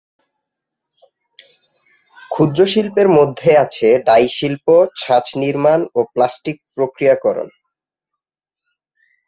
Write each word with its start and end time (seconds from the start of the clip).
ক্ষুদ্র 2.31 2.59
শিল্পের 2.65 3.07
মধ্যে 3.09 3.51
আছে 3.57 3.87
ডাই 4.05 4.25
শিল্প, 4.37 4.67
ছাঁচ 4.97 5.25
নির্মাণ 5.35 5.79
ও 5.95 5.99
প্লাস্টিক 6.13 6.57
প্রক্রিয়াকরণ। 6.75 7.47